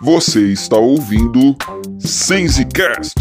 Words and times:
Você 0.00 0.52
está 0.52 0.76
ouvindo 0.76 1.56
Sensecast. 2.00 3.14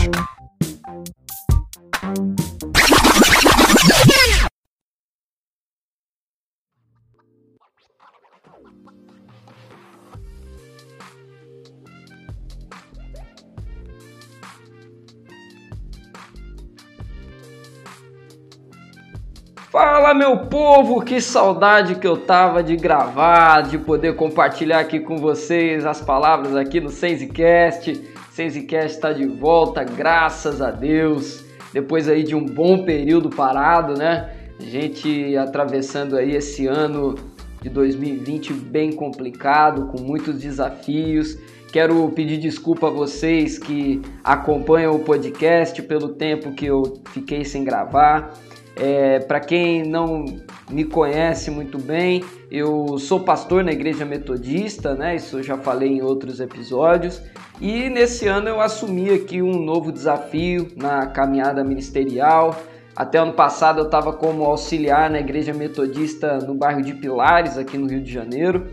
Fala 19.79 20.11
meu 20.11 20.35
povo, 20.35 21.03
que 21.03 21.21
saudade 21.21 21.93
que 21.93 22.07
eu 22.07 22.17
tava 22.17 22.63
de 22.63 22.75
gravar, 22.75 23.61
de 23.61 23.77
poder 23.77 24.15
compartilhar 24.15 24.79
aqui 24.79 24.99
com 24.99 25.17
vocês 25.17 25.85
as 25.85 26.01
palavras 26.01 26.55
aqui 26.55 26.81
no 26.81 26.89
Sensecast. 26.89 28.01
Sensecast 28.31 28.95
está 28.95 29.13
de 29.13 29.27
volta, 29.27 29.83
graças 29.83 30.63
a 30.63 30.71
Deus. 30.71 31.45
Depois 31.71 32.09
aí 32.09 32.23
de 32.23 32.33
um 32.33 32.43
bom 32.43 32.85
período 32.85 33.29
parado, 33.29 33.93
né? 33.93 34.31
A 34.59 34.63
gente 34.63 35.37
atravessando 35.37 36.17
aí 36.17 36.31
esse 36.31 36.65
ano 36.65 37.13
de 37.61 37.69
2020 37.69 38.53
bem 38.53 38.91
complicado, 38.91 39.89
com 39.91 40.01
muitos 40.01 40.39
desafios. 40.39 41.37
Quero 41.71 42.09
pedir 42.15 42.37
desculpa 42.39 42.87
a 42.87 42.89
vocês 42.89 43.59
que 43.59 44.01
acompanham 44.23 44.95
o 44.95 45.03
podcast 45.03 45.79
pelo 45.83 46.09
tempo 46.15 46.55
que 46.55 46.65
eu 46.65 46.99
fiquei 47.13 47.45
sem 47.45 47.63
gravar. 47.63 48.33
É, 48.79 49.19
Para 49.19 49.39
quem 49.39 49.83
não 49.83 50.25
me 50.69 50.85
conhece 50.85 51.49
muito 51.49 51.79
bem, 51.79 52.23
eu 52.51 52.99
sou 52.99 53.19
pastor 53.19 53.63
na 53.63 53.71
Igreja 53.71 54.05
Metodista, 54.05 54.93
né? 54.93 55.15
Isso 55.15 55.39
eu 55.39 55.43
já 55.43 55.57
falei 55.57 55.89
em 55.89 56.01
outros 56.03 56.39
episódios. 56.39 57.21
E 57.59 57.89
nesse 57.89 58.27
ano 58.27 58.49
eu 58.49 58.61
assumi 58.61 59.09
aqui 59.09 59.41
um 59.41 59.59
novo 59.59 59.91
desafio 59.91 60.67
na 60.75 61.07
caminhada 61.07 61.63
ministerial. 61.63 62.55
Até 62.95 63.17
ano 63.17 63.33
passado 63.33 63.79
eu 63.79 63.85
estava 63.85 64.13
como 64.13 64.43
auxiliar 64.43 65.09
na 65.09 65.19
Igreja 65.19 65.53
Metodista 65.53 66.37
no 66.37 66.53
bairro 66.53 66.83
de 66.83 66.93
Pilares, 66.93 67.57
aqui 67.57 67.79
no 67.79 67.87
Rio 67.87 68.01
de 68.01 68.11
Janeiro. 68.11 68.67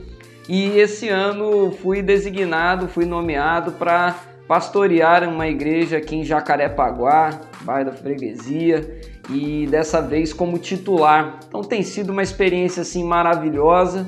E 0.47 0.79
esse 0.79 1.09
ano 1.09 1.71
fui 1.71 2.03
designado, 2.03 2.89
fui 2.89 3.07
nomeado 3.07 3.73
para 3.73 4.15
pastorear 4.47 5.27
uma 5.27 5.49
igreja 5.49 5.97
aqui 5.97 6.17
em 6.17 6.25
Jacarepaguá, 6.25 7.41
bairro 7.63 7.87
da 7.87 7.93
Freguesia 7.97 9.14
e 9.31 9.67
dessa 9.67 10.01
vez 10.01 10.33
como 10.33 10.59
titular. 10.59 11.41
Então 11.49 11.63
tem 11.63 11.83
sido 11.83 12.11
uma 12.11 12.23
experiência 12.23 12.83
assim 12.83 13.05
maravilhosa, 13.05 14.07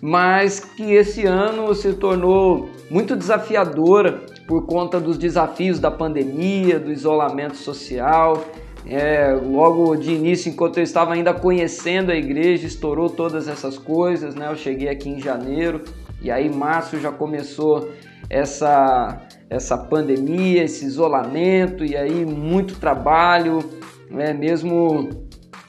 mas 0.00 0.60
que 0.60 0.92
esse 0.92 1.26
ano 1.26 1.74
se 1.74 1.92
tornou 1.94 2.70
muito 2.90 3.16
desafiadora 3.16 4.24
por 4.46 4.66
conta 4.66 4.98
dos 4.98 5.16
desafios 5.16 5.78
da 5.78 5.90
pandemia, 5.90 6.78
do 6.78 6.90
isolamento 6.90 7.56
social. 7.56 8.44
É, 8.86 9.32
logo 9.34 9.94
de 9.94 10.12
início, 10.12 10.50
enquanto 10.50 10.78
eu 10.78 10.82
estava 10.82 11.12
ainda 11.12 11.34
conhecendo 11.34 12.10
a 12.10 12.16
igreja, 12.16 12.66
estourou 12.66 13.10
todas 13.10 13.46
essas 13.46 13.76
coisas, 13.78 14.34
né? 14.34 14.48
Eu 14.50 14.56
cheguei 14.56 14.88
aqui 14.88 15.08
em 15.08 15.20
janeiro 15.20 15.82
e 16.22 16.30
aí 16.30 16.48
março 16.48 16.98
já 16.98 17.12
começou 17.12 17.90
essa 18.28 19.26
essa 19.50 19.76
pandemia, 19.76 20.62
esse 20.62 20.84
isolamento 20.84 21.84
e 21.84 21.96
aí 21.96 22.24
muito 22.24 22.76
trabalho, 22.76 23.58
né? 24.10 24.32
mesmo 24.32 25.08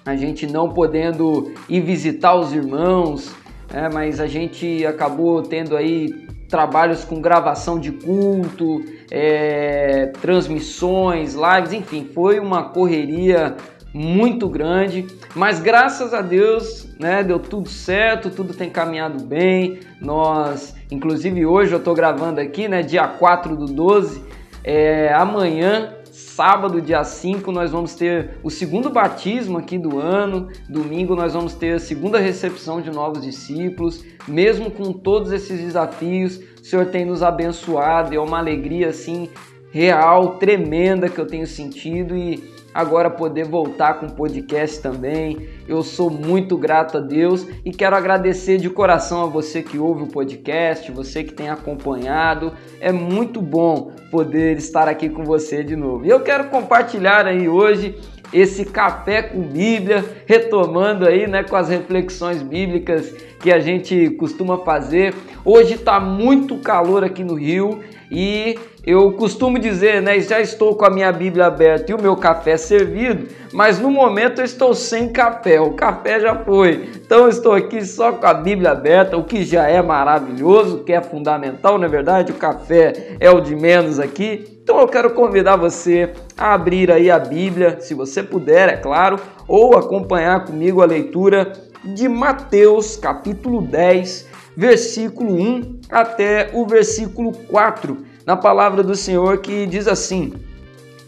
a 0.06 0.16
gente 0.16 0.48
não 0.48 0.70
podendo 0.70 1.54
ir 1.70 1.82
visitar 1.82 2.36
os 2.36 2.52
irmãos, 2.52 3.34
né? 3.72 3.90
mas 3.94 4.20
a 4.20 4.28
gente 4.28 4.86
acabou 4.86 5.42
tendo 5.44 5.78
aí 5.78 6.28
trabalhos 6.50 7.06
com 7.06 7.22
gravação 7.22 7.80
de 7.80 7.92
culto, 7.92 8.84
é, 9.10 10.08
transmissões, 10.22 11.34
lives, 11.34 11.72
enfim, 11.72 12.10
foi 12.14 12.40
uma 12.40 12.64
correria 12.64 13.56
muito 13.94 14.48
grande, 14.48 15.06
mas 15.36 15.60
graças 15.60 16.14
a 16.14 16.22
Deus, 16.22 16.88
né, 17.00 17.24
deu 17.24 17.40
tudo 17.40 17.68
certo, 17.68 18.30
tudo 18.30 18.54
tem 18.54 18.70
caminhado 18.70 19.24
bem. 19.24 19.80
Nós, 20.00 20.76
inclusive 20.90 21.46
hoje 21.46 21.74
eu 21.74 21.78
estou 21.78 21.94
gravando 21.94 22.40
aqui, 22.40 22.68
né, 22.68 22.82
dia 22.82 23.08
4 23.08 23.56
do 23.56 23.66
12, 23.66 24.24
é, 24.64 25.14
amanhã 25.14 25.94
Sábado, 26.36 26.82
dia 26.82 27.04
5, 27.04 27.52
nós 27.52 27.72
vamos 27.72 27.94
ter 27.94 28.38
o 28.42 28.50
segundo 28.50 28.90
batismo 28.90 29.58
aqui 29.58 29.78
do 29.78 30.00
ano. 30.00 30.48
Domingo, 30.70 31.14
nós 31.14 31.34
vamos 31.34 31.54
ter 31.54 31.74
a 31.74 31.80
segunda 31.80 32.20
recepção 32.20 32.80
de 32.80 32.90
novos 32.90 33.22
discípulos. 33.22 34.06
Mesmo 34.26 34.72
com 34.72 34.94
todos 34.94 35.34
esses 35.34 35.60
desafios, 35.60 36.40
o 36.62 36.64
Senhor 36.64 36.86
tem 36.86 37.04
nos 37.04 37.22
abençoado. 37.22 38.16
É 38.16 38.20
uma 38.20 38.40
alegria 38.40 38.88
assim 38.88 39.30
real, 39.74 40.38
tremenda 40.38 41.10
que 41.10 41.20
eu 41.20 41.28
tenho 41.28 41.46
sentido 41.46 42.16
e 42.16 42.38
agora 42.74 43.10
poder 43.10 43.46
voltar 43.46 43.96
com 43.96 44.06
o 44.06 44.12
podcast 44.12 44.82
também. 44.82 45.48
Eu 45.68 45.84
sou 45.84 46.10
muito 46.10 46.58
grato 46.58 46.98
a 46.98 47.02
Deus 47.02 47.48
e 47.66 47.72
quero 47.72 47.96
agradecer 47.96 48.58
de 48.58 48.70
coração 48.70 49.24
a 49.24 49.28
você 49.28 49.62
que 49.62 49.78
ouve 49.78 50.04
o 50.04 50.08
podcast, 50.08 50.92
você 50.92 51.24
que 51.24 51.34
tem 51.34 51.50
acompanhado. 51.50 52.54
É 52.80 52.92
muito 52.92 53.42
bom 53.42 53.92
poder 54.10 54.58
estar 54.58 54.88
aqui 54.88 55.10
com 55.10 55.24
você 55.24 55.64
de 55.64 55.76
novo. 55.76 56.06
E 56.06 56.10
eu 56.10 56.22
quero 56.22 56.50
compartilhar 56.50 57.26
aí 57.26 57.48
hoje 57.48 57.96
esse 58.34 58.64
café 58.64 59.22
com 59.22 59.42
Bíblia, 59.42 60.06
retomando 60.26 61.06
aí, 61.06 61.28
né, 61.28 61.44
com 61.44 61.56
as 61.56 61.68
reflexões 61.68 62.42
bíblicas 62.42 63.14
que 63.42 63.52
a 63.52 63.60
gente 63.60 64.12
costuma 64.12 64.60
fazer. 64.60 65.14
Hoje 65.44 65.74
está 65.74 66.00
muito 66.00 66.58
calor 66.58 67.04
aqui 67.04 67.24
no 67.24 67.36
Rio 67.36 67.80
e 68.12 68.60
eu 68.86 69.14
costumo 69.14 69.58
dizer, 69.58 70.02
né, 70.02 70.20
já 70.20 70.42
estou 70.42 70.76
com 70.76 70.84
a 70.84 70.90
minha 70.90 71.12
Bíblia 71.14 71.46
aberta 71.46 71.92
e 71.92 71.96
o 71.96 72.02
meu 72.02 72.18
café 72.18 72.58
servido, 72.58 73.28
mas 73.54 73.80
no 73.80 73.90
momento 73.90 74.42
eu 74.42 74.46
estou 74.46 74.74
sem 74.74 75.08
café, 75.08 75.62
o 75.62 75.74
café 75.74 76.20
já 76.20 76.36
foi. 76.36 76.90
Então 76.96 77.30
estou 77.30 77.54
aqui 77.54 77.86
só 77.86 78.12
com 78.12 78.26
a 78.26 78.34
Bíblia 78.34 78.72
aberta, 78.72 79.16
o 79.16 79.24
que 79.24 79.44
já 79.44 79.70
é 79.70 79.82
maravilhoso, 79.82 80.84
que 80.84 80.92
é 80.92 81.02
fundamental, 81.02 81.78
na 81.78 81.86
é 81.86 81.90
verdade, 81.90 82.34
o 82.34 82.36
café 82.36 83.16
é 83.18 83.30
o 83.30 83.40
de 83.40 83.56
menos 83.56 83.98
aqui. 83.98 84.60
Então 84.62 84.80
eu 84.82 84.88
quero 84.88 85.12
convidar 85.12 85.56
você 85.56 86.12
a 86.38 86.54
abrir 86.54 86.92
aí 86.92 87.10
a 87.10 87.18
Bíblia, 87.18 87.78
se 87.80 87.94
você 87.94 88.22
puder, 88.22 88.68
é 88.68 88.78
claro, 88.78 89.20
ou 89.48 89.78
acompanhar 89.78 90.44
comigo 90.44 90.82
a 90.82 90.86
leitura 90.86 91.54
de 91.84 92.10
Mateus, 92.10 92.98
capítulo 92.98 93.62
10, 93.62 94.31
versículo 94.56 95.34
1 95.34 95.80
até 95.90 96.52
o 96.54 96.66
versículo 96.66 97.32
4 97.32 97.98
na 98.26 98.36
palavra 98.36 98.84
do 98.84 98.96
Senhor 98.96 99.40
que 99.40 99.66
diz 99.66 99.88
assim: 99.88 100.34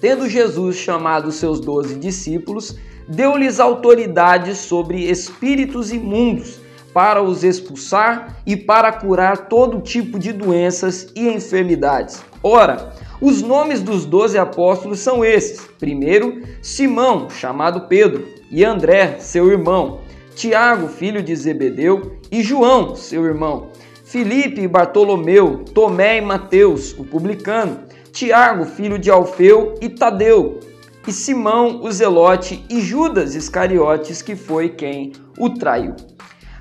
Tendo 0.02 0.28
Jesus 0.28 0.76
chamado 0.78 1.32
seus 1.32 1.60
doze 1.60 1.96
discípulos, 1.96 2.76
deu-lhes 3.08 3.60
autoridade 3.60 4.56
sobre 4.56 5.10
espíritos 5.10 5.92
imundos 5.92 6.60
para 6.94 7.22
os 7.22 7.44
expulsar 7.44 8.38
e 8.46 8.56
para 8.56 8.92
curar 8.92 9.48
todo 9.48 9.82
tipo 9.82 10.20
de 10.20 10.32
doenças 10.32 11.08
e 11.16 11.28
enfermidades. 11.28 12.24
Ora, 12.42 12.94
os 13.20 13.42
nomes 13.42 13.82
dos 13.82 14.06
doze 14.06 14.38
apóstolos 14.38 15.00
são 15.00 15.24
esses: 15.24 15.62
primeiro, 15.80 16.42
Simão, 16.62 17.30
chamado 17.30 17.88
Pedro, 17.88 18.28
e 18.52 18.64
André, 18.64 19.18
seu 19.20 19.50
irmão, 19.50 20.02
Tiago, 20.36 20.88
filho 20.88 21.24
de 21.24 21.36
Zebedeu, 21.36 22.18
e 22.34 22.42
João, 22.42 22.96
seu 22.96 23.24
irmão 23.26 23.70
Filipe 24.04 24.62
e 24.62 24.68
Bartolomeu, 24.68 25.64
Tomé 25.74 26.18
e 26.18 26.22
Mateus, 26.22 26.92
o 26.98 27.04
publicano, 27.04 27.84
Tiago, 28.12 28.66
filho 28.66 28.98
de 28.98 29.12
Alfeu 29.12 29.76
e 29.80 29.88
Tadeu, 29.88 30.60
e 31.08 31.12
Simão, 31.12 31.82
o 31.84 31.92
Zelote, 31.92 32.66
e 32.70 32.82
Judas 32.82 33.36
Iscariotes, 33.36 34.24
que 34.24 34.36
foi 34.36 34.70
quem 34.70 35.14
o 35.38 35.52
traiu. 35.52 35.96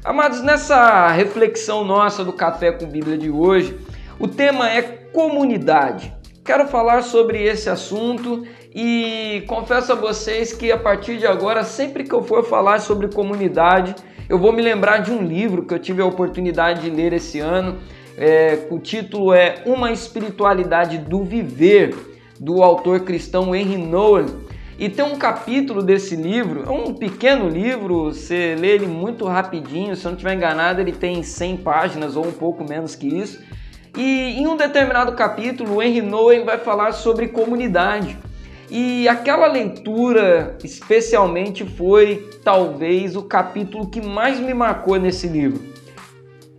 Amados, 0.04 0.42
nessa 0.42 1.08
reflexão 1.08 1.84
nossa 1.84 2.22
do 2.22 2.34
Café 2.34 2.72
com 2.72 2.86
Bíblia 2.86 3.16
de 3.16 3.30
hoje, 3.30 3.78
o 4.18 4.28
tema 4.28 4.70
é 4.70 4.82
comunidade. 4.82 6.14
Quero 6.44 6.66
falar 6.68 7.02
sobre 7.02 7.42
esse 7.42 7.70
assunto 7.70 8.44
e 8.74 9.44
confesso 9.46 9.92
a 9.92 9.94
vocês 9.94 10.52
que 10.52 10.70
a 10.70 10.78
partir 10.78 11.18
de 11.18 11.26
agora, 11.26 11.64
sempre 11.64 12.04
que 12.04 12.14
eu 12.14 12.22
for 12.22 12.44
falar 12.44 12.80
sobre 12.80 13.08
comunidade, 13.08 13.94
eu 14.28 14.38
vou 14.38 14.52
me 14.52 14.62
lembrar 14.62 14.98
de 14.98 15.10
um 15.10 15.22
livro 15.22 15.64
que 15.64 15.74
eu 15.74 15.78
tive 15.78 16.00
a 16.00 16.06
oportunidade 16.06 16.82
de 16.82 16.90
ler 16.90 17.12
esse 17.12 17.40
ano. 17.40 17.78
É, 18.16 18.66
o 18.70 18.78
título 18.78 19.32
é 19.32 19.62
Uma 19.66 19.90
Espiritualidade 19.90 20.98
do 20.98 21.24
Viver, 21.24 21.94
do 22.38 22.62
autor 22.62 23.00
cristão 23.00 23.54
Henry 23.54 23.76
Nowen. 23.76 24.26
E 24.78 24.88
tem 24.88 25.04
um 25.04 25.16
capítulo 25.16 25.82
desse 25.82 26.16
livro, 26.16 26.64
é 26.66 26.70
um 26.70 26.94
pequeno 26.94 27.48
livro, 27.48 28.06
você 28.06 28.56
lê 28.58 28.68
ele 28.68 28.86
muito 28.86 29.26
rapidinho, 29.26 29.94
se 29.94 30.04
eu 30.04 30.10
não 30.10 30.16
estiver 30.16 30.34
enganado, 30.34 30.80
ele 30.80 30.92
tem 30.92 31.22
100 31.22 31.58
páginas 31.58 32.16
ou 32.16 32.26
um 32.26 32.32
pouco 32.32 32.64
menos 32.68 32.96
que 32.96 33.06
isso. 33.06 33.40
E 33.96 34.40
em 34.40 34.46
um 34.46 34.56
determinado 34.56 35.12
capítulo, 35.12 35.76
o 35.76 35.82
Henry 35.82 36.00
Nowen 36.00 36.44
vai 36.44 36.58
falar 36.58 36.92
sobre 36.92 37.28
comunidade. 37.28 38.18
E 38.74 39.06
aquela 39.06 39.48
leitura, 39.48 40.56
especialmente, 40.64 41.62
foi 41.62 42.26
talvez 42.42 43.14
o 43.14 43.22
capítulo 43.22 43.90
que 43.90 44.00
mais 44.00 44.40
me 44.40 44.54
marcou 44.54 44.98
nesse 44.98 45.28
livro. 45.28 45.62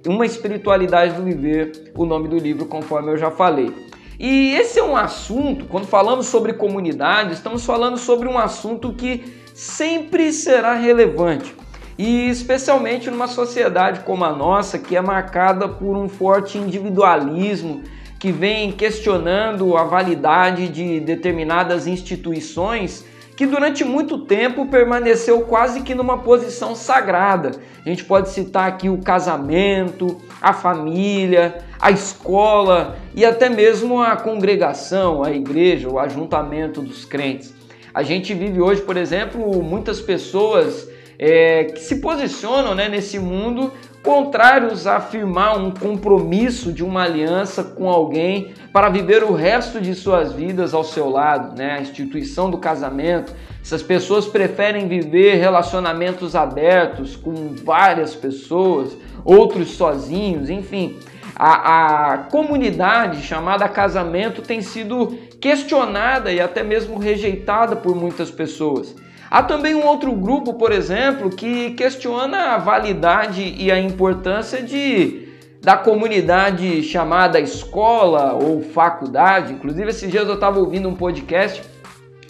Uma 0.06 0.24
Espiritualidade 0.24 1.16
do 1.16 1.24
Viver, 1.24 1.92
o 1.96 2.06
nome 2.06 2.28
do 2.28 2.38
livro, 2.38 2.68
conforme 2.68 3.12
eu 3.12 3.18
já 3.18 3.32
falei. 3.32 3.74
E 4.20 4.54
esse 4.54 4.78
é 4.78 4.84
um 4.84 4.96
assunto, 4.96 5.66
quando 5.66 5.88
falamos 5.88 6.28
sobre 6.28 6.54
comunidade, 6.54 7.34
estamos 7.34 7.66
falando 7.66 7.98
sobre 7.98 8.30
um 8.30 8.38
assunto 8.38 8.94
que 8.94 9.24
sempre 9.56 10.32
será 10.32 10.76
relevante. 10.76 11.56
E 11.98 12.30
especialmente 12.30 13.10
numa 13.10 13.28
sociedade 13.28 14.02
como 14.02 14.24
a 14.24 14.32
nossa, 14.32 14.78
que 14.78 14.96
é 14.96 15.02
marcada 15.02 15.68
por 15.68 15.98
um 15.98 16.08
forte 16.08 16.60
individualismo, 16.60 17.82
que 18.24 18.32
vem 18.32 18.72
questionando 18.72 19.76
a 19.76 19.84
validade 19.84 20.70
de 20.70 21.02
determinadas 21.02 21.88
instituições 21.88 23.04
que 23.36 23.46
durante 23.46 23.84
muito 23.84 24.20
tempo 24.20 24.66
permaneceu 24.68 25.42
quase 25.42 25.82
que 25.82 25.94
numa 25.94 26.20
posição 26.20 26.74
sagrada. 26.74 27.52
A 27.86 27.90
gente 27.90 28.06
pode 28.06 28.30
citar 28.30 28.66
aqui 28.66 28.88
o 28.88 29.00
casamento, 29.00 30.22
a 30.42 30.54
família, 30.54 31.66
a 31.78 31.92
escola 31.92 32.98
e 33.14 33.26
até 33.26 33.50
mesmo 33.50 34.02
a 34.02 34.16
congregação, 34.16 35.22
a 35.22 35.34
igreja, 35.34 35.90
o 35.90 36.00
ajuntamento 36.00 36.82
dos 36.82 37.04
crentes. 37.04 37.54
A 37.94 38.04
gente 38.04 38.34
vive 38.34 38.62
hoje, 38.62 38.82
por 38.84 38.96
exemplo, 38.96 39.62
muitas 39.62 40.00
pessoas 40.00 40.88
é, 41.20 41.66
que 41.66 41.82
se 41.82 41.98
posicionam 41.98 42.74
né, 42.74 42.88
nesse 42.88 43.20
mundo 43.20 43.70
contrários 44.04 44.86
a 44.86 44.98
afirmar 44.98 45.58
um 45.58 45.72
compromisso 45.72 46.74
de 46.74 46.84
uma 46.84 47.04
aliança 47.04 47.64
com 47.64 47.90
alguém 47.90 48.54
para 48.74 48.90
viver 48.90 49.24
o 49.24 49.34
resto 49.34 49.80
de 49.80 49.96
suas 49.96 50.34
vidas 50.34 50.74
ao 50.74 50.84
seu 50.84 51.10
lado, 51.10 51.58
né? 51.58 51.78
A 51.78 51.82
instituição 51.82 52.52
do 52.52 52.58
casamento. 52.58 53.34
Essas 53.64 53.82
pessoas 53.82 54.28
preferem 54.28 54.90
viver 54.90 55.36
relacionamentos 55.36 56.36
abertos 56.36 57.16
com 57.16 57.56
várias 57.64 58.14
pessoas, 58.14 58.96
outros 59.24 59.70
sozinhos, 59.70 60.50
enfim. 60.50 61.00
A, 61.34 62.14
a 62.14 62.18
comunidade 62.18 63.22
chamada 63.22 63.68
casamento 63.70 64.42
tem 64.42 64.62
sido 64.62 65.18
questionada 65.40 66.32
e 66.32 66.42
até 66.42 66.62
mesmo 66.62 67.00
rejeitada 67.00 67.74
por 67.74 67.96
muitas 67.96 68.30
pessoas. 68.30 68.94
Há 69.30 69.42
também 69.44 69.74
um 69.76 69.86
outro 69.86 70.12
grupo, 70.14 70.54
por 70.54 70.72
exemplo, 70.72 71.30
que 71.30 71.72
questiona 71.72 72.54
a 72.54 72.58
validade 72.58 73.56
e 73.58 73.72
a 73.72 73.80
importância 73.80 74.62
de 74.62 75.24
da 75.62 75.78
comunidade 75.78 76.84
chamada 76.84 77.40
escola 77.40 78.34
ou 78.34 78.62
faculdade. 78.62 79.54
Inclusive, 79.54 79.90
esses 79.90 80.12
dias 80.12 80.28
eu 80.28 80.34
estava 80.34 80.60
ouvindo 80.60 80.90
um 80.90 80.96
podcast 80.96 81.64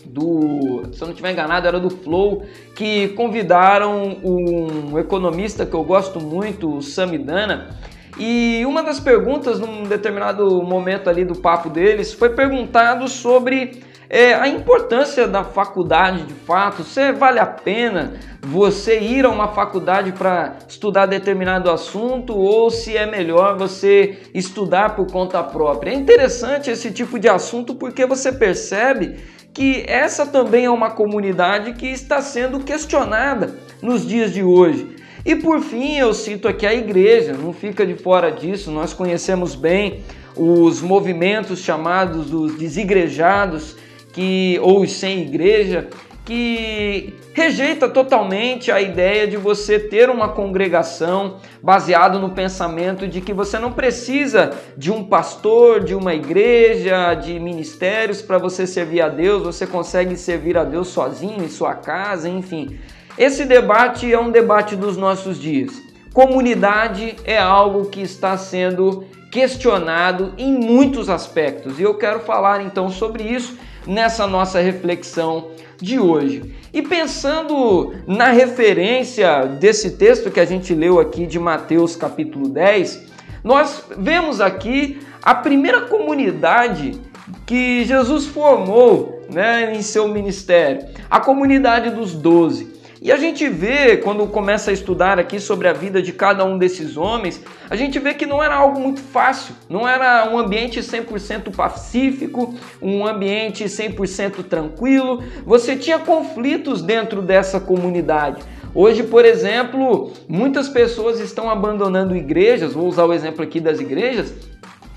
do, 0.06 0.84
se 0.94 1.02
eu 1.02 1.08
não 1.08 1.14
estiver 1.14 1.32
enganado, 1.32 1.68
era 1.68 1.80
do 1.80 1.90
Flow, 1.90 2.44
que 2.76 3.08
convidaram 3.10 4.20
um 4.24 5.00
economista 5.00 5.66
que 5.66 5.74
eu 5.74 5.84
gosto 5.84 6.22
muito, 6.22 6.78
o 6.78 6.82
Samidana, 6.84 7.76
e 8.20 8.64
uma 8.68 8.84
das 8.84 9.00
perguntas, 9.00 9.60
num 9.60 9.84
determinado 9.84 10.62
momento 10.62 11.10
ali 11.10 11.26
do 11.26 11.36
papo 11.36 11.70
deles, 11.70 12.14
foi 12.14 12.30
perguntado 12.30 13.08
sobre 13.08 13.82
é, 14.16 14.36
a 14.36 14.48
importância 14.48 15.28
da 15.28 15.44
faculdade 15.44 16.22
de 16.22 16.36
fato, 16.36 16.84
se 16.84 17.12
vale 17.14 17.40
a 17.40 17.48
pena 17.48 18.14
você 18.44 19.00
ir 19.00 19.26
a 19.26 19.30
uma 19.30 19.48
faculdade 19.48 20.12
para 20.12 20.56
estudar 20.70 21.08
determinado 21.08 21.68
assunto 21.72 22.38
ou 22.38 22.70
se 22.70 22.96
é 22.96 23.08
melhor 23.08 23.58
você 23.58 24.20
estudar 24.32 24.96
por 24.96 25.12
conta 25.12 25.42
própria. 25.42 25.90
É 25.90 25.96
interessante 25.96 26.70
esse 26.70 26.92
tipo 26.92 27.18
de 27.18 27.28
assunto 27.28 27.74
porque 27.74 28.06
você 28.06 28.32
percebe 28.32 29.16
que 29.52 29.84
essa 29.88 30.28
também 30.28 30.66
é 30.66 30.70
uma 30.70 30.92
comunidade 30.92 31.74
que 31.74 31.88
está 31.88 32.22
sendo 32.22 32.60
questionada 32.60 33.56
nos 33.82 34.06
dias 34.06 34.32
de 34.32 34.44
hoje. 34.44 34.96
E 35.26 35.36
por 35.36 35.60
fim, 35.60 35.98
eu 35.98 36.14
cito 36.14 36.48
aqui 36.48 36.68
a 36.68 36.74
igreja, 36.76 37.34
não 37.34 37.52
fica 37.52 37.84
de 37.84 37.96
fora 37.96 38.32
disso, 38.32 38.70
nós 38.70 38.94
conhecemos 38.94 39.56
bem 39.56 40.04
os 40.38 40.84
movimentos 40.84 41.62
chamados 41.62 42.30
dos 42.30 42.56
desigrejados 42.56 43.82
que 44.14 44.60
ou 44.62 44.88
sem 44.88 45.24
igreja, 45.24 45.90
que 46.24 47.14
rejeita 47.34 47.90
totalmente 47.90 48.72
a 48.72 48.80
ideia 48.80 49.28
de 49.28 49.36
você 49.36 49.78
ter 49.78 50.10
uma 50.10 50.30
congregação 50.30 51.38
baseado 51.62 52.20
no 52.20 52.30
pensamento 52.30 53.08
de 53.08 53.20
que 53.20 53.34
você 53.34 53.60
não 53.60 53.74
precisa 53.74 54.52
de 54.78 54.92
um 54.92 55.04
pastor, 55.04 55.84
de 55.84 55.94
uma 55.94 56.14
igreja, 56.14 57.14
de 57.16 57.38
ministérios 57.40 58.22
para 58.22 58.38
você 58.38 58.66
servir 58.66 59.02
a 59.02 59.10
Deus, 59.10 59.44
você 59.44 59.68
consegue 59.68 60.16
servir 60.16 60.58
a 60.58 60.64
Deus 60.64 60.90
sozinho 60.90 61.44
em 61.44 61.50
sua 61.50 61.74
casa, 61.74 62.30
enfim. 62.30 62.80
Esse 63.18 63.44
debate 63.44 64.12
é 64.12 64.20
um 64.20 64.32
debate 64.32 64.76
dos 64.76 64.96
nossos 64.96 65.40
dias. 65.40 65.74
Comunidade 66.14 67.16
é 67.26 67.38
algo 67.38 67.90
que 67.90 68.02
está 68.02 68.38
sendo 68.38 69.04
questionado 69.32 70.34
em 70.38 70.54
muitos 70.54 71.10
aspectos 71.10 71.80
e 71.80 71.84
eu 71.84 71.96
quero 71.96 72.20
falar 72.20 72.62
então 72.62 72.90
sobre 72.92 73.24
isso 73.24 73.58
nessa 73.86 74.28
nossa 74.28 74.60
reflexão 74.60 75.52
de 75.82 76.00
hoje. 76.00 76.56
E 76.74 76.82
pensando 76.82 77.94
na 78.08 78.30
referência 78.30 79.46
desse 79.46 79.92
texto 79.92 80.32
que 80.32 80.40
a 80.40 80.46
gente 80.46 80.74
leu 80.74 81.00
aqui 81.00 81.26
de 81.26 81.40
Mateus 81.40 81.96
capítulo 81.96 82.50
10, 82.50 83.08
nós 83.44 83.84
vemos 83.98 84.40
aqui 84.40 85.00
a 85.22 85.36
primeira 85.36 85.82
comunidade 85.82 87.00
que 87.46 87.84
Jesus 87.86 88.26
formou 88.26 89.22
né, 89.30 89.74
em 89.76 89.82
seu 89.82 90.08
ministério, 90.08 90.88
a 91.10 91.20
comunidade 91.20 91.90
dos 91.90 92.14
doze. 92.14 92.73
E 93.04 93.12
a 93.12 93.18
gente 93.18 93.50
vê, 93.50 93.98
quando 93.98 94.26
começa 94.28 94.72
a 94.72 94.74
estudar 94.74 95.20
aqui 95.20 95.38
sobre 95.38 95.68
a 95.68 95.74
vida 95.74 96.02
de 96.02 96.14
cada 96.14 96.46
um 96.46 96.58
desses 96.58 96.96
homens, 96.96 97.44
a 97.70 97.76
gente 97.76 98.00
vê 98.00 98.14
que 98.14 98.26
não 98.26 98.42
era 98.42 98.56
algo 98.56 98.80
muito 98.80 99.02
fácil, 99.02 99.54
não 99.68 99.86
era 99.86 100.32
um 100.32 100.40
ambiente 100.40 100.80
100% 100.80 101.54
pacífico, 101.54 102.56
um 102.82 103.06
ambiente 103.06 103.66
100% 103.66 104.46
tranquilo. 104.46 105.22
Você 105.46 105.76
tinha 105.76 106.00
conflitos 106.00 106.82
dentro 106.82 107.22
dessa 107.22 107.60
comunidade. 107.60 108.42
Hoje, 108.74 109.04
por 109.04 109.26
exemplo, 109.26 110.14
muitas 110.26 110.70
pessoas 110.70 111.20
estão 111.20 111.50
abandonando 111.50 112.16
igrejas, 112.16 112.72
vou 112.72 112.88
usar 112.88 113.04
o 113.04 113.12
exemplo 113.12 113.44
aqui 113.44 113.60
das 113.60 113.82
igrejas, 113.82 114.34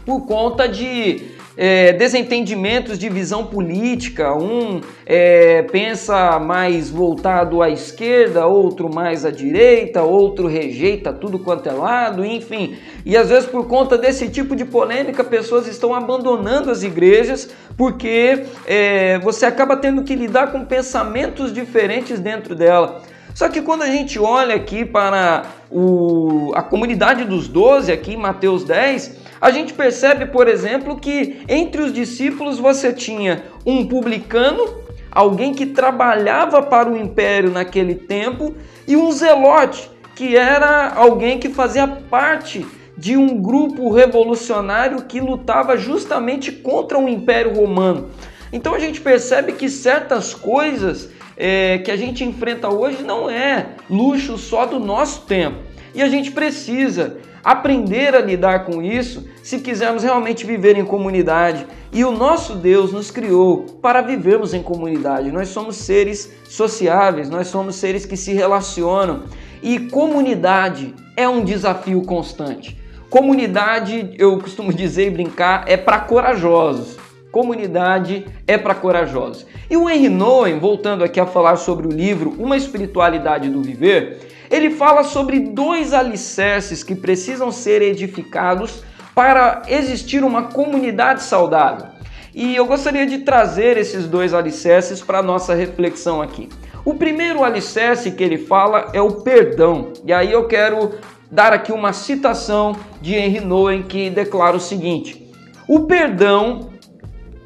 por 0.04 0.24
conta 0.26 0.68
de 0.68 1.34
é, 1.56 1.92
desentendimentos 1.92 2.98
de 2.98 3.08
visão 3.08 3.46
política, 3.46 4.34
um 4.34 4.80
é, 5.06 5.62
pensa 5.62 6.38
mais 6.38 6.90
voltado 6.90 7.62
à 7.62 7.70
esquerda, 7.70 8.46
outro 8.46 8.92
mais 8.92 9.24
à 9.24 9.30
direita, 9.30 10.02
outro 10.02 10.46
rejeita 10.46 11.12
tudo 11.12 11.38
quanto 11.38 11.68
é 11.68 11.72
lado, 11.72 12.24
enfim. 12.24 12.76
E 13.04 13.16
às 13.16 13.30
vezes, 13.30 13.48
por 13.48 13.66
conta 13.66 13.96
desse 13.96 14.28
tipo 14.28 14.54
de 14.54 14.64
polêmica, 14.64 15.24
pessoas 15.24 15.66
estão 15.66 15.94
abandonando 15.94 16.70
as 16.70 16.82
igrejas 16.82 17.48
porque 17.76 18.44
é, 18.66 19.18
você 19.20 19.46
acaba 19.46 19.76
tendo 19.76 20.02
que 20.02 20.14
lidar 20.14 20.52
com 20.52 20.64
pensamentos 20.64 21.52
diferentes 21.52 22.18
dentro 22.18 22.54
dela. 22.54 23.02
Só 23.36 23.50
que 23.50 23.60
quando 23.60 23.82
a 23.82 23.86
gente 23.86 24.18
olha 24.18 24.54
aqui 24.54 24.82
para 24.82 25.44
o, 25.70 26.52
a 26.54 26.62
comunidade 26.62 27.22
dos 27.26 27.46
doze, 27.46 27.92
aqui 27.92 28.14
em 28.14 28.16
Mateus 28.16 28.64
10, 28.64 29.14
a 29.38 29.50
gente 29.50 29.74
percebe, 29.74 30.24
por 30.24 30.48
exemplo, 30.48 30.96
que 30.96 31.44
entre 31.46 31.82
os 31.82 31.92
discípulos 31.92 32.58
você 32.58 32.94
tinha 32.94 33.44
um 33.66 33.86
publicano, 33.86 34.80
alguém 35.12 35.52
que 35.52 35.66
trabalhava 35.66 36.62
para 36.62 36.90
o 36.90 36.96
império 36.96 37.50
naquele 37.50 37.94
tempo, 37.94 38.54
e 38.88 38.96
um 38.96 39.12
zelote, 39.12 39.90
que 40.14 40.34
era 40.34 40.94
alguém 40.94 41.38
que 41.38 41.50
fazia 41.50 41.86
parte 41.86 42.66
de 42.96 43.18
um 43.18 43.38
grupo 43.42 43.92
revolucionário 43.92 45.02
que 45.02 45.20
lutava 45.20 45.76
justamente 45.76 46.50
contra 46.50 46.98
o 46.98 47.06
Império 47.06 47.52
Romano. 47.52 48.08
Então 48.50 48.72
a 48.72 48.78
gente 48.78 48.98
percebe 48.98 49.52
que 49.52 49.68
certas 49.68 50.32
coisas 50.32 51.10
é, 51.36 51.78
que 51.78 51.90
a 51.90 51.96
gente 51.96 52.24
enfrenta 52.24 52.68
hoje 52.68 53.02
não 53.02 53.28
é 53.28 53.70
luxo 53.88 54.38
só 54.38 54.66
do 54.66 54.78
nosso 54.78 55.22
tempo. 55.22 55.58
E 55.94 56.02
a 56.02 56.08
gente 56.08 56.30
precisa 56.30 57.18
aprender 57.44 58.14
a 58.14 58.20
lidar 58.20 58.64
com 58.64 58.82
isso 58.82 59.24
se 59.42 59.60
quisermos 59.60 60.02
realmente 60.02 60.44
viver 60.44 60.76
em 60.76 60.84
comunidade. 60.84 61.66
E 61.92 62.04
o 62.04 62.10
nosso 62.10 62.56
Deus 62.56 62.92
nos 62.92 63.10
criou 63.10 63.78
para 63.80 64.02
vivermos 64.02 64.52
em 64.52 64.62
comunidade. 64.62 65.30
Nós 65.30 65.48
somos 65.48 65.76
seres 65.76 66.32
sociáveis, 66.48 67.30
nós 67.30 67.46
somos 67.46 67.76
seres 67.76 68.04
que 68.04 68.16
se 68.16 68.32
relacionam. 68.32 69.22
E 69.62 69.78
comunidade 69.78 70.94
é 71.16 71.28
um 71.28 71.44
desafio 71.44 72.02
constante. 72.02 72.76
Comunidade, 73.08 74.14
eu 74.18 74.38
costumo 74.38 74.72
dizer 74.74 75.06
e 75.06 75.10
brincar, 75.10 75.64
é 75.68 75.76
para 75.76 76.00
corajosos. 76.00 76.96
Comunidade 77.36 78.26
é 78.46 78.56
para 78.56 78.74
corajosos. 78.74 79.44
E 79.68 79.76
o 79.76 79.90
Henry 79.90 80.08
Nouwen, 80.08 80.58
voltando 80.58 81.04
aqui 81.04 81.20
a 81.20 81.26
falar 81.26 81.56
sobre 81.56 81.86
o 81.86 81.90
livro 81.90 82.34
Uma 82.38 82.56
Espiritualidade 82.56 83.50
do 83.50 83.60
Viver, 83.60 84.26
ele 84.50 84.70
fala 84.70 85.02
sobre 85.02 85.40
dois 85.40 85.92
alicerces 85.92 86.82
que 86.82 86.94
precisam 86.94 87.52
ser 87.52 87.82
edificados 87.82 88.82
para 89.14 89.60
existir 89.68 90.24
uma 90.24 90.44
comunidade 90.44 91.24
saudável. 91.24 91.88
E 92.34 92.56
eu 92.56 92.64
gostaria 92.64 93.04
de 93.04 93.18
trazer 93.18 93.76
esses 93.76 94.06
dois 94.06 94.32
alicerces 94.32 95.02
para 95.02 95.22
nossa 95.22 95.54
reflexão 95.54 96.22
aqui. 96.22 96.48
O 96.86 96.94
primeiro 96.94 97.44
alicerce 97.44 98.12
que 98.12 98.24
ele 98.24 98.38
fala 98.38 98.88
é 98.94 99.00
o 99.02 99.12
perdão. 99.12 99.92
E 100.06 100.10
aí 100.10 100.32
eu 100.32 100.48
quero 100.48 100.92
dar 101.30 101.52
aqui 101.52 101.70
uma 101.70 101.92
citação 101.92 102.74
de 103.02 103.14
Henry 103.14 103.40
Nouwen 103.40 103.82
que 103.82 104.08
declara 104.08 104.56
o 104.56 104.60
seguinte: 104.60 105.30
O 105.68 105.80
perdão 105.80 106.74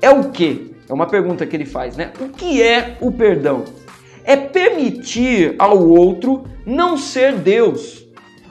é 0.03 0.11
o 0.11 0.31
quê? 0.31 0.71
É 0.89 0.93
uma 0.93 1.07
pergunta 1.07 1.47
que 1.47 1.55
ele 1.55 1.67
faz, 1.67 1.97
né? 1.97 2.13
O 2.21 2.29
que 2.29 2.63
é 2.63 2.97
o 3.01 3.13
perdão? 3.13 3.65
É 4.25 4.37
permitir 4.37 5.55
ao 5.59 5.87
outro 5.87 6.45
não 6.67 6.97
ser 6.97 7.37
Deus. 7.37 8.07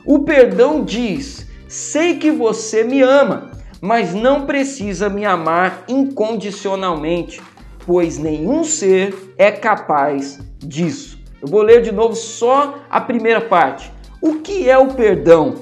O 0.06 0.20
perdão 0.20 0.84
diz: 0.84 1.48
sei 1.68 2.18
que 2.18 2.32
você 2.32 2.84
me 2.84 3.02
ama, 3.02 3.52
mas 3.82 4.14
não 4.14 4.46
precisa 4.46 5.10
me 5.10 5.26
amar 5.26 5.84
incondicionalmente, 5.88 7.42
pois 7.86 8.18
nenhum 8.18 8.64
ser 8.64 9.34
é 9.38 9.52
capaz 9.52 10.40
disso. 10.58 11.20
Eu 11.42 11.48
vou 11.48 11.62
ler 11.62 11.82
de 11.82 11.92
novo 11.92 12.16
só 12.16 12.80
a 12.90 13.02
primeira 13.02 13.42
parte. 13.42 13.92
O 14.22 14.36
que 14.36 14.70
é 14.70 14.78
o 14.78 14.94
perdão? 14.94 15.56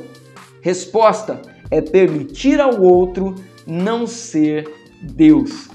Resposta: 0.61 1.41
é 1.69 1.81
permitir 1.81 2.59
ao 2.59 2.81
outro 2.81 3.35
não 3.65 4.07
ser 4.07 4.67
Deus. 5.01 5.69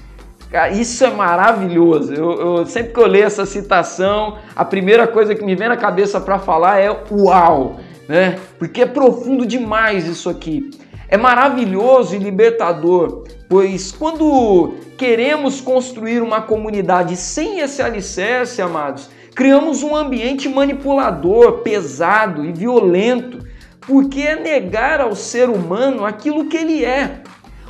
Cara, 0.53 0.69
isso 0.71 1.03
é 1.03 1.09
maravilhoso. 1.09 2.13
Eu, 2.13 2.31
eu, 2.33 2.65
sempre 2.67 2.93
que 2.93 2.99
eu 2.99 3.07
leio 3.07 3.25
essa 3.25 3.43
citação, 3.43 4.37
a 4.55 4.63
primeira 4.63 5.07
coisa 5.07 5.33
que 5.33 5.43
me 5.43 5.55
vem 5.55 5.67
na 5.67 5.75
cabeça 5.75 6.21
para 6.21 6.37
falar 6.37 6.79
é 6.79 6.95
uau, 7.09 7.79
né? 8.07 8.37
Porque 8.59 8.83
é 8.83 8.85
profundo 8.85 9.47
demais 9.47 10.05
isso 10.05 10.29
aqui. 10.29 10.69
É 11.09 11.17
maravilhoso 11.17 12.15
e 12.15 12.19
libertador, 12.19 13.23
pois 13.49 13.91
quando 13.91 14.75
queremos 14.95 15.59
construir 15.59 16.21
uma 16.21 16.39
comunidade 16.39 17.15
sem 17.17 17.59
esse 17.59 17.81
alicerce, 17.81 18.61
amados, 18.61 19.09
criamos 19.33 19.81
um 19.81 19.95
ambiente 19.95 20.47
manipulador, 20.47 21.63
pesado 21.63 22.45
e 22.45 22.51
violento, 22.51 23.39
porque 23.81 24.21
é 24.21 24.35
negar 24.35 25.01
ao 25.01 25.15
ser 25.15 25.49
humano 25.49 26.05
aquilo 26.05 26.45
que 26.45 26.57
ele 26.57 26.85
é. 26.85 27.22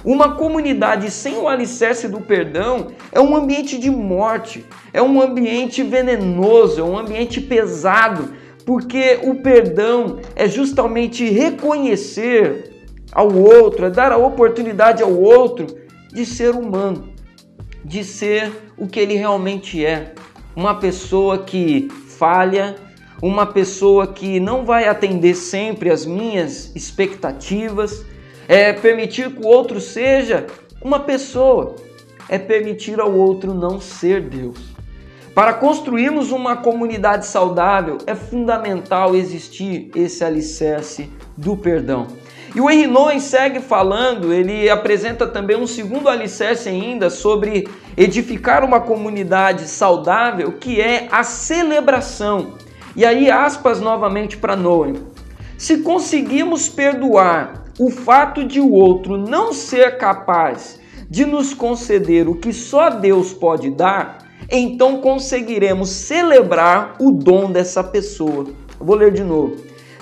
Uma 0.03 0.35
comunidade 0.35 1.09
sem 1.09 1.37
o 1.37 1.47
alicerce 1.47 2.09
do 2.09 2.19
perdão 2.19 2.87
é 3.11 3.21
um 3.21 3.35
ambiente 3.35 3.77
de 3.77 3.89
morte, 3.89 4.65
é 4.91 5.01
um 5.01 5.21
ambiente 5.21 5.81
venenoso, 5.81 6.81
é 6.81 6.83
um 6.83 6.97
ambiente 6.97 7.39
pesado, 7.39 8.33
porque 8.65 9.19
o 9.23 9.35
perdão 9.35 10.19
é 10.35 10.47
justamente 10.47 11.29
reconhecer 11.29 12.85
ao 13.13 13.33
outro, 13.33 13.85
é 13.85 13.89
dar 13.89 14.11
a 14.11 14.17
oportunidade 14.17 15.01
ao 15.01 15.13
outro 15.13 15.67
de 16.11 16.25
ser 16.25 16.53
humano, 16.53 17.09
de 17.83 18.03
ser 18.03 18.51
o 18.77 18.87
que 18.87 18.99
ele 18.99 19.15
realmente 19.15 19.85
é, 19.85 20.13
uma 20.55 20.75
pessoa 20.75 21.37
que 21.37 21.87
falha, 22.17 22.75
uma 23.21 23.45
pessoa 23.45 24.05
que 24.07 24.37
não 24.37 24.65
vai 24.65 24.85
atender 24.85 25.33
sempre 25.35 25.89
as 25.89 26.05
minhas 26.05 26.75
expectativas, 26.75 28.05
é 28.47 28.73
permitir 28.73 29.31
que 29.31 29.45
o 29.45 29.47
outro 29.47 29.79
seja 29.79 30.45
uma 30.81 30.99
pessoa, 30.99 31.75
é 32.27 32.37
permitir 32.37 32.99
ao 32.99 33.13
outro 33.13 33.53
não 33.53 33.79
ser 33.79 34.21
Deus. 34.21 34.73
Para 35.33 35.53
construirmos 35.53 36.31
uma 36.31 36.57
comunidade 36.57 37.25
saudável, 37.25 37.97
é 38.05 38.13
fundamental 38.13 39.15
existir 39.15 39.89
esse 39.95 40.23
alicerce 40.23 41.09
do 41.35 41.57
perdão. 41.57 42.07
E 42.55 42.61
o 42.61 42.69
Henry 42.69 43.19
segue 43.19 43.59
falando, 43.59 44.31
ele 44.31 44.69
apresenta 44.69 45.25
também 45.25 45.57
um 45.57 45.65
segundo 45.65 46.07
alicerce 46.07 46.69
ainda 46.69 47.09
sobre 47.09 47.67
edificar 47.97 48.63
uma 48.63 48.79
comunidade 48.79 49.67
saudável, 49.67 50.51
que 50.51 50.79
é 50.79 51.07
a 51.11 51.23
celebração. 51.23 52.53
E 52.95 53.03
aí, 53.03 53.31
aspas 53.31 53.81
novamente 53.81 54.37
para 54.37 54.55
Noé. 54.55 54.93
Se 55.57 55.79
conseguimos 55.79 56.69
perdoar 56.69 57.62
o 57.79 57.89
fato 57.89 58.43
de 58.43 58.59
o 58.59 58.71
outro 58.71 59.17
não 59.17 59.51
ser 59.51 59.97
capaz 59.97 60.79
de 61.09 61.25
nos 61.25 61.53
conceder 61.53 62.27
o 62.27 62.35
que 62.35 62.53
só 62.53 62.89
Deus 62.89 63.33
pode 63.33 63.69
dar, 63.71 64.19
então 64.51 65.01
conseguiremos 65.01 65.89
celebrar 65.89 66.95
o 66.99 67.11
dom 67.11 67.51
dessa 67.51 67.83
pessoa. 67.83 68.47
Vou 68.79 68.95
ler 68.95 69.11
de 69.11 69.23
novo. 69.23 69.55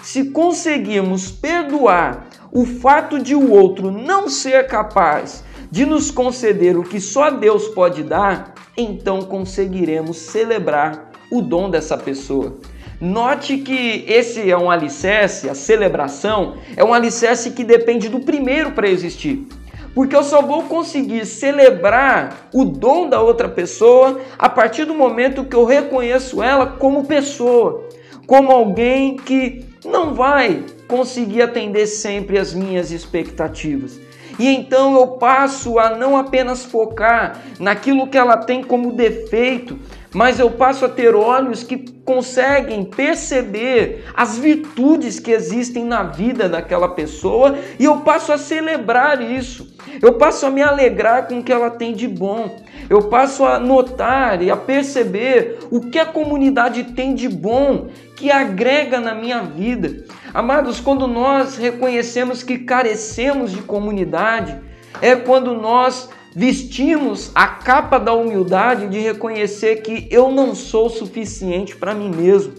Se 0.04 0.32
conseguirmos 0.32 1.32
perdoar 1.32 2.28
o 2.52 2.66
fato 2.66 3.20
de 3.20 3.36
o 3.36 3.52
outro 3.52 3.92
não 3.92 4.28
ser 4.28 4.68
capaz 4.68 5.44
de 5.70 5.86
nos 5.86 6.12
conceder 6.12 6.78
o 6.78 6.84
que 6.84 7.00
só 7.00 7.30
Deus 7.30 7.70
pode 7.70 8.04
dar, 8.04 8.54
então 8.76 9.22
conseguiremos 9.22 10.18
celebrar 10.18 11.12
o 11.32 11.42
dom 11.42 11.70
dessa 11.70 11.98
pessoa. 11.98 12.58
Note 13.02 13.58
que 13.58 14.06
esse 14.08 14.52
é 14.52 14.56
um 14.56 14.70
alicerce, 14.70 15.50
a 15.50 15.56
celebração, 15.56 16.58
é 16.78 16.84
um 16.84 16.94
alicerce 16.94 17.50
que 17.50 17.64
depende 17.64 18.08
do 18.08 18.20
primeiro 18.20 18.74
para 18.74 18.88
existir. 18.88 19.48
Porque 19.96 20.16
eu 20.16 20.24
só 20.24 20.40
vou 20.44 20.64
conseguir 20.64 21.26
celebrar 21.26 22.50
o 22.54 22.64
dom 22.64 23.10
da 23.10 23.20
outra 23.20 23.50
pessoa 23.50 24.22
a 24.38 24.48
partir 24.48 24.86
do 24.86 24.94
momento 24.94 25.44
que 25.46 25.56
eu 25.56 25.66
reconheço 25.66 26.44
ela 26.44 26.68
como 26.68 27.08
pessoa, 27.08 27.90
como 28.28 28.52
alguém 28.52 29.16
que 29.18 29.66
não 29.84 30.14
vai 30.14 30.64
conseguir 30.88 31.42
atender 31.42 31.88
sempre 31.88 32.38
as 32.38 32.54
minhas 32.54 32.92
expectativas. 32.92 34.00
E 34.42 34.48
então 34.48 34.96
eu 34.96 35.06
passo 35.06 35.78
a 35.78 35.92
não 35.92 36.18
apenas 36.18 36.66
focar 36.66 37.40
naquilo 37.60 38.08
que 38.08 38.18
ela 38.18 38.36
tem 38.36 38.64
como 38.64 38.92
defeito, 38.92 39.78
mas 40.12 40.40
eu 40.40 40.50
passo 40.50 40.84
a 40.84 40.90
ter 40.90 41.14
olhos 41.14 41.62
que 41.62 41.78
conseguem 42.04 42.84
perceber 42.84 44.04
as 44.16 44.40
virtudes 44.40 45.20
que 45.20 45.30
existem 45.30 45.86
na 45.86 46.02
vida 46.02 46.50
daquela 46.50 46.90
pessoa 46.90 47.56
e 47.78 47.86
eu 47.86 47.98
passo 47.98 48.34
a 48.34 48.38
celebrar 48.40 49.22
isso. 49.22 49.76
Eu 50.02 50.14
passo 50.14 50.48
a 50.48 50.50
me 50.50 50.64
alegrar 50.64 51.28
com 51.28 51.38
o 51.38 51.44
que 51.44 51.54
ela 51.54 51.70
tem 51.70 51.94
de 51.94 52.08
bom. 52.08 52.60
Eu 52.90 53.04
passo 53.10 53.46
a 53.46 53.60
notar 53.60 54.42
e 54.42 54.50
a 54.50 54.58
perceber 54.58 55.60
o 55.70 55.82
que 55.82 56.00
a 56.00 56.06
comunidade 56.06 56.84
tem 56.96 57.14
de 57.14 57.30
bom 57.30 57.90
que 58.22 58.30
agrega 58.30 59.00
na 59.00 59.16
minha 59.16 59.42
vida. 59.42 60.06
Amados, 60.32 60.80
quando 60.80 61.08
nós 61.08 61.58
reconhecemos 61.58 62.44
que 62.44 62.60
carecemos 62.60 63.52
de 63.52 63.64
comunidade, 63.64 64.56
é 65.02 65.16
quando 65.16 65.56
nós 65.56 66.08
vestimos 66.36 67.32
a 67.34 67.48
capa 67.48 67.98
da 67.98 68.14
humildade 68.14 68.88
de 68.90 69.00
reconhecer 69.00 69.78
que 69.78 70.08
eu 70.12 70.32
não 70.32 70.54
sou 70.54 70.88
suficiente 70.88 71.76
para 71.76 71.96
mim 71.96 72.12
mesmo. 72.12 72.54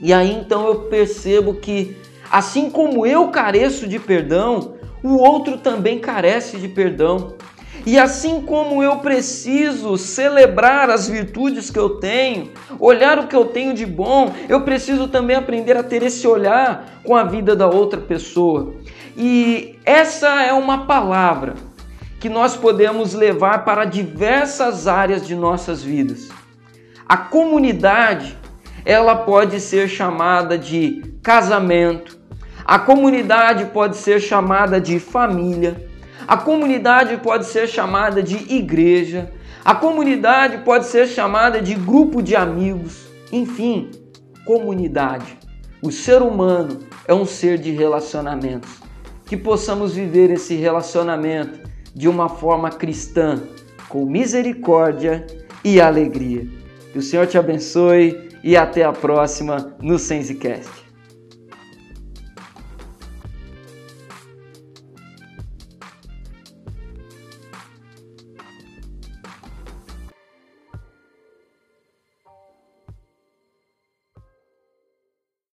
E 0.00 0.12
aí 0.12 0.32
então 0.32 0.66
eu 0.66 0.80
percebo 0.88 1.54
que, 1.54 1.96
assim 2.28 2.68
como 2.68 3.06
eu 3.06 3.28
careço 3.28 3.86
de 3.86 4.00
perdão, 4.00 4.74
o 5.04 5.18
outro 5.18 5.56
também 5.56 6.00
carece 6.00 6.56
de 6.56 6.66
perdão. 6.66 7.34
E 7.86 7.98
assim 7.98 8.42
como 8.42 8.82
eu 8.82 8.96
preciso 8.96 9.96
celebrar 9.96 10.90
as 10.90 11.08
virtudes 11.08 11.70
que 11.70 11.78
eu 11.78 11.90
tenho, 11.90 12.50
olhar 12.78 13.18
o 13.18 13.26
que 13.26 13.34
eu 13.34 13.46
tenho 13.46 13.72
de 13.72 13.86
bom, 13.86 14.32
eu 14.48 14.62
preciso 14.62 15.08
também 15.08 15.36
aprender 15.36 15.76
a 15.76 15.82
ter 15.82 16.02
esse 16.02 16.26
olhar 16.26 17.00
com 17.04 17.16
a 17.16 17.24
vida 17.24 17.56
da 17.56 17.66
outra 17.66 18.00
pessoa. 18.00 18.74
E 19.16 19.78
essa 19.84 20.42
é 20.42 20.52
uma 20.52 20.86
palavra 20.86 21.54
que 22.20 22.28
nós 22.28 22.54
podemos 22.54 23.14
levar 23.14 23.64
para 23.64 23.86
diversas 23.86 24.86
áreas 24.86 25.26
de 25.26 25.34
nossas 25.34 25.82
vidas. 25.82 26.28
A 27.08 27.16
comunidade, 27.16 28.38
ela 28.84 29.16
pode 29.16 29.58
ser 29.58 29.88
chamada 29.88 30.56
de 30.58 31.14
casamento, 31.22 32.20
a 32.64 32.78
comunidade 32.78 33.64
pode 33.66 33.96
ser 33.96 34.20
chamada 34.20 34.80
de 34.80 35.00
família, 35.00 35.89
a 36.30 36.36
comunidade 36.36 37.16
pode 37.16 37.44
ser 37.46 37.66
chamada 37.66 38.22
de 38.22 38.54
igreja, 38.54 39.32
a 39.64 39.74
comunidade 39.74 40.58
pode 40.58 40.86
ser 40.86 41.08
chamada 41.08 41.60
de 41.60 41.74
grupo 41.74 42.22
de 42.22 42.36
amigos, 42.36 43.08
enfim, 43.32 43.90
comunidade. 44.46 45.36
O 45.82 45.90
ser 45.90 46.22
humano 46.22 46.78
é 47.08 47.12
um 47.12 47.26
ser 47.26 47.58
de 47.58 47.72
relacionamentos. 47.72 48.70
Que 49.26 49.36
possamos 49.36 49.96
viver 49.96 50.30
esse 50.30 50.54
relacionamento 50.54 51.68
de 51.92 52.08
uma 52.08 52.28
forma 52.28 52.70
cristã, 52.70 53.42
com 53.88 54.06
misericórdia 54.06 55.26
e 55.64 55.80
alegria. 55.80 56.46
Que 56.92 56.98
o 57.00 57.02
Senhor 57.02 57.26
te 57.26 57.38
abençoe 57.38 58.28
e 58.44 58.56
até 58.56 58.84
a 58.84 58.92
próxima 58.92 59.74
no 59.82 59.98
Sensecast. 59.98 60.79